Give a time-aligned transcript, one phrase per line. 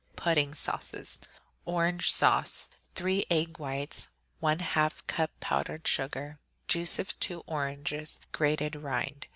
[0.15, 1.19] PUDDING SAUCES
[1.63, 4.09] Orange Sauce 3 egg whites.
[4.41, 6.39] 1/2 cup powdered sugar.
[6.67, 8.19] Juice of 2 oranges.
[8.33, 9.27] Grated rind.